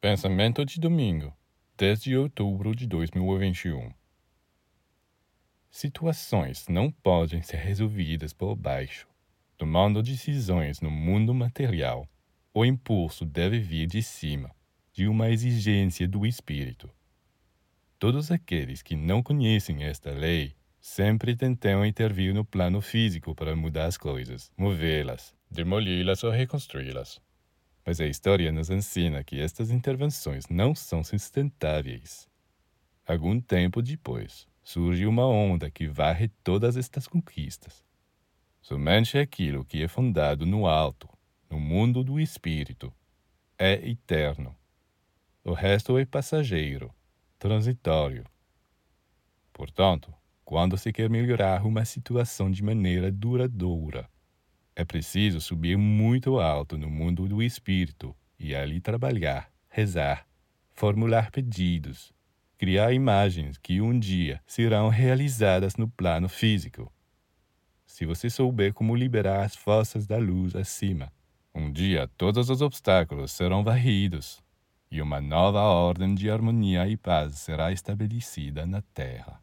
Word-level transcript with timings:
Pensamento 0.00 0.64
de 0.64 0.80
domingo, 0.80 1.30
10 1.76 2.02
de 2.02 2.16
outubro 2.16 2.74
de 2.74 2.86
2021. 2.86 3.92
Situações 5.70 6.66
não 6.68 6.90
podem 6.90 7.42
ser 7.42 7.58
resolvidas 7.58 8.32
por 8.32 8.56
baixo. 8.56 9.06
Tomando 9.58 10.02
decisões 10.02 10.80
no 10.80 10.90
mundo 10.90 11.34
material, 11.34 12.08
o 12.54 12.64
impulso 12.64 13.26
deve 13.26 13.58
vir 13.58 13.86
de 13.86 14.02
cima, 14.02 14.50
de 14.90 15.06
uma 15.06 15.28
exigência 15.28 16.08
do 16.08 16.24
espírito. 16.24 16.88
Todos 17.98 18.30
aqueles 18.30 18.80
que 18.80 18.96
não 18.96 19.22
conhecem 19.22 19.84
esta 19.84 20.12
lei 20.12 20.56
sempre 20.80 21.36
tentam 21.36 21.84
intervir 21.84 22.32
no 22.32 22.42
plano 22.42 22.80
físico 22.80 23.34
para 23.34 23.54
mudar 23.54 23.84
as 23.84 23.98
coisas, 23.98 24.50
movê-las, 24.56 25.34
demoli-las 25.50 26.24
ou 26.24 26.30
reconstruí-las. 26.30 27.20
Mas 27.90 28.00
a 28.00 28.06
história 28.06 28.52
nos 28.52 28.70
ensina 28.70 29.24
que 29.24 29.40
estas 29.40 29.72
intervenções 29.72 30.46
não 30.48 30.76
são 30.76 31.02
sustentáveis. 31.02 32.28
Algum 33.04 33.40
tempo 33.40 33.82
depois, 33.82 34.46
surge 34.62 35.04
uma 35.06 35.26
onda 35.26 35.68
que 35.68 35.88
varre 35.88 36.28
todas 36.44 36.76
estas 36.76 37.08
conquistas. 37.08 37.84
Somente 38.62 39.18
aquilo 39.18 39.64
que 39.64 39.82
é 39.82 39.88
fundado 39.88 40.46
no 40.46 40.68
alto, 40.68 41.08
no 41.50 41.58
mundo 41.58 42.04
do 42.04 42.20
espírito, 42.20 42.94
é 43.58 43.72
eterno. 43.88 44.56
O 45.42 45.52
resto 45.52 45.98
é 45.98 46.04
passageiro, 46.04 46.94
transitório. 47.40 48.24
Portanto, 49.52 50.14
quando 50.44 50.78
se 50.78 50.92
quer 50.92 51.10
melhorar 51.10 51.66
uma 51.66 51.84
situação 51.84 52.52
de 52.52 52.62
maneira 52.62 53.10
duradoura, 53.10 54.08
é 54.80 54.84
preciso 54.84 55.42
subir 55.42 55.76
muito 55.76 56.40
alto 56.40 56.78
no 56.78 56.88
mundo 56.88 57.28
do 57.28 57.42
espírito 57.42 58.16
e 58.38 58.54
ali 58.54 58.80
trabalhar, 58.80 59.50
rezar, 59.68 60.26
formular 60.72 61.30
pedidos, 61.30 62.14
criar 62.56 62.90
imagens 62.90 63.58
que 63.58 63.82
um 63.82 63.98
dia 63.98 64.40
serão 64.46 64.88
realizadas 64.88 65.76
no 65.76 65.86
plano 65.86 66.30
físico. 66.30 66.90
Se 67.84 68.06
você 68.06 68.30
souber 68.30 68.72
como 68.72 68.96
liberar 68.96 69.44
as 69.44 69.54
forças 69.54 70.06
da 70.06 70.16
luz 70.16 70.56
acima, 70.56 71.12
um 71.54 71.70
dia 71.70 72.08
todos 72.16 72.48
os 72.48 72.62
obstáculos 72.62 73.32
serão 73.32 73.62
varridos 73.62 74.42
e 74.90 75.02
uma 75.02 75.20
nova 75.20 75.60
ordem 75.60 76.14
de 76.14 76.30
harmonia 76.30 76.88
e 76.88 76.96
paz 76.96 77.34
será 77.34 77.70
estabelecida 77.70 78.64
na 78.64 78.80
Terra. 78.94 79.42